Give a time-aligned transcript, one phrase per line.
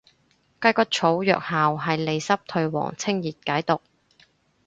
[0.59, 3.81] 雞骨草藥效係利濕退黃清熱解毒